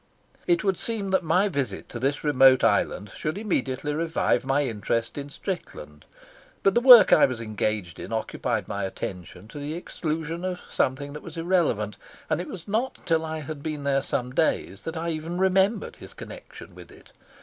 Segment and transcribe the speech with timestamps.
[0.47, 5.15] It would seem that my visit to this remote island should immediately revive my interest
[5.15, 6.05] in Strickland,
[6.63, 11.13] but the work I was engaged in occupied my attention to the exclusion of something
[11.13, 11.97] that was irrelevant,
[12.31, 15.97] and it was not till I had been there some days that I even remembered
[15.97, 17.11] his connection with it.